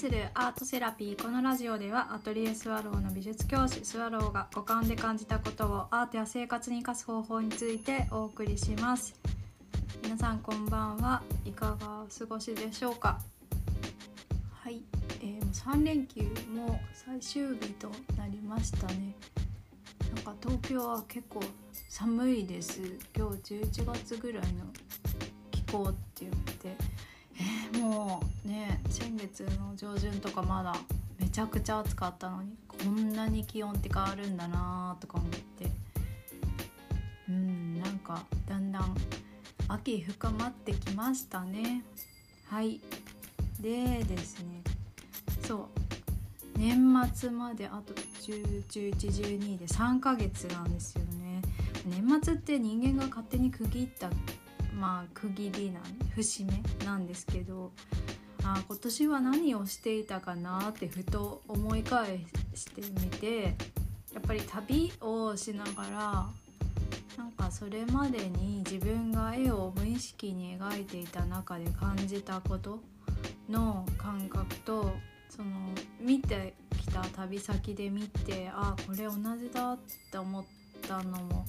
[0.00, 9.14] するアートセラピーこのラジオではアトリエスワローの美術教師スワローが五感で感じたことをアートや生活に生かす方法についてお送りします。
[10.02, 11.20] 皆さんこんばんは。
[11.44, 13.20] いかがお過ごしでしょうか？
[14.64, 14.80] はい、
[15.20, 19.14] えー、3連休も最終日となりましたね。
[20.14, 21.40] なんか東京は結構
[21.90, 22.80] 寒いです。
[23.14, 24.64] 今日11月ぐらいの
[25.50, 26.74] 気候って言って、
[29.30, 30.74] 月の上旬とかまだ
[31.18, 35.70] めちゃくちゃ暑かったのにこんなに気温って変わるんだなとか思って。
[37.28, 38.96] うんなんかだんだん
[39.68, 41.84] 秋深まってきましたね。
[42.48, 42.80] はい。
[43.60, 44.62] でですね。
[45.46, 46.58] そう。
[46.58, 51.42] 年末まであと101112で3ヶ月なんですよね。
[51.86, 54.10] 年末って人間が勝手に区切った
[54.74, 55.80] まあ区切りな
[56.16, 57.70] 節目なんですけど
[58.44, 62.20] あ今年は何をしていたかなってふと思い返
[62.54, 63.42] してみて
[64.14, 66.26] やっぱり旅をしながら
[67.16, 72.80] なんかそれまでに自分が絵を無意識に描いていた中で感じたこと
[73.48, 74.92] の感覚と
[75.28, 75.50] その
[76.00, 79.78] 見てきた旅先で見てあこれ同じだっ
[80.10, 80.44] て思っ
[80.88, 81.44] たのも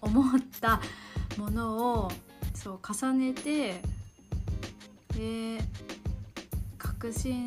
[0.00, 0.80] 思った
[1.36, 2.12] ものを
[2.54, 3.80] そう重ねて
[5.14, 5.58] で
[6.98, 7.46] 確信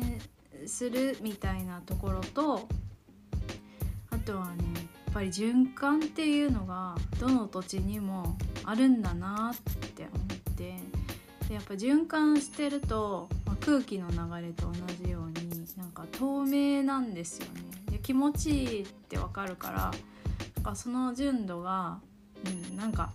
[0.66, 2.66] するみたいなところと
[4.10, 10.78] あとはねやっぱり循環っていうのがどの土地にもあるんだなって思って
[11.48, 14.72] でやっぱ循環してると、まあ、空気の流れと同
[15.04, 17.60] じようになんか透明なんですよね。
[17.90, 19.92] で気持ちいいってわかるから
[20.56, 21.98] なんかその純度が、
[22.70, 23.10] うん、なんか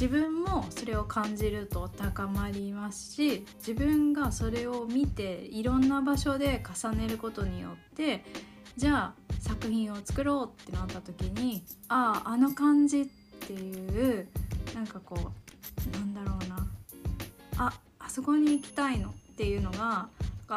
[0.00, 8.24] 自分もそれを感じると高まりますし自分がそれを見ていろんな場所で重ねることによって
[8.78, 13.06] じゃあ作品を作ろうってなった時にあああの感じっ
[13.46, 14.26] ていう
[14.74, 16.66] なんかこうなんだろうな。
[17.58, 20.08] ああそこに行きたいのっていうのが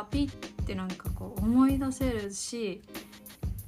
[0.10, 2.82] ピッてなんかこう思い出せるし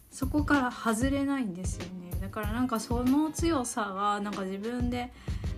[0.10, 2.05] そこから外れないんですよね。
[2.26, 5.14] だからなんかその強さがなんか自分で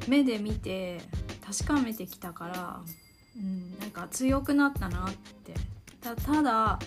[0.07, 0.99] 目で見て
[1.45, 2.79] 確かめてきたから、
[3.37, 5.53] うん、なんか強くなったなって。
[6.15, 6.79] ただ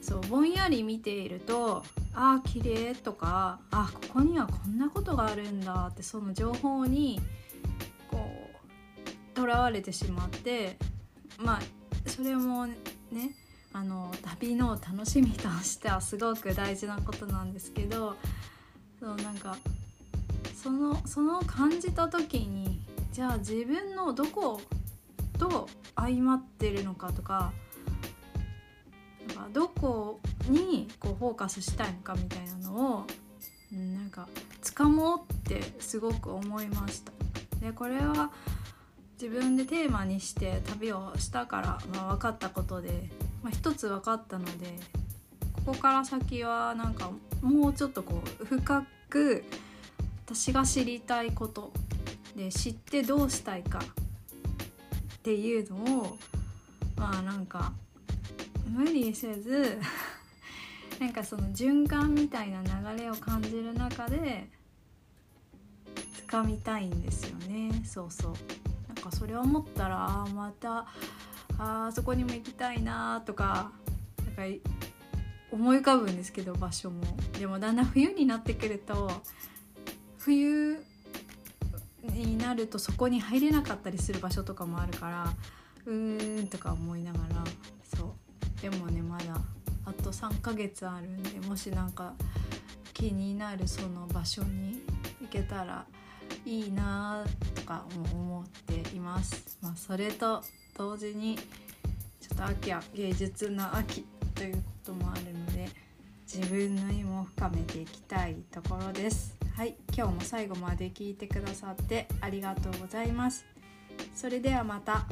[0.00, 1.82] そうぼんやり見ていると
[2.14, 7.20] ああ綺麗とかあここにはこんなことがあるんだってその情報に
[8.08, 8.28] こ
[9.34, 10.76] うとらわれてしまって
[11.38, 12.76] まあそれもね
[13.72, 18.16] あの旅の楽しみとしてはすごく大事なことなんですけど
[19.00, 19.56] そうなんか
[20.54, 22.80] そのその感じた時に
[23.12, 24.60] じゃあ自分のどこ
[25.38, 27.52] と相まってるのかとか
[29.40, 33.06] かどこにこうフォーカスしたいのかみたいなのを
[33.72, 34.28] なんか
[34.62, 37.12] 掴もうってすごく思いました。
[37.60, 38.30] でこれは
[39.20, 43.10] 自分でテーマにして旅をしたから、まあ、分かったことで、
[43.42, 44.78] まあ、一つ分かったので
[45.66, 47.10] ここから先はなんか
[47.42, 49.44] もうちょっとこう深く
[50.26, 51.72] 私が知りたいこと
[52.36, 56.16] で知ってどうしたいかっていうのを
[56.96, 57.72] まあなんか
[58.68, 59.78] 無理せず
[61.00, 64.48] なんかその循環みたいな流れを感じる中で
[66.28, 67.82] 掴みたいんですよね。
[67.84, 68.32] そうそう。
[68.86, 70.86] なんかそれを思ったらあまた
[71.58, 73.72] あそこにも行きたいなとか
[74.24, 74.42] なんか
[75.52, 77.02] 思い浮かぶんですけど場所も
[77.38, 79.10] でもだんだん冬になってくると
[80.18, 80.84] 冬
[82.02, 85.34] になるとそこに入れなかったりする場所とかもあるから
[85.86, 87.44] うーんとか思いながら
[87.96, 88.14] そ
[88.58, 89.40] うでもねまだ
[89.84, 92.14] あと3ヶ月あるんでもしなんか
[92.92, 94.82] 気になるその場所に
[95.20, 95.84] 行けたら
[96.44, 98.46] いいなとかも思っ
[98.82, 99.58] ています。
[99.62, 100.42] まあ、それと
[100.76, 101.36] 同時に
[102.20, 105.39] ちょっと秋は芸術の秋ということもあるの
[106.32, 109.36] 自分の意も深めていきたいところです。
[109.56, 113.44] はい今日も最後まで聞いてくださってありがとうございます
[114.14, 115.04] それではまた。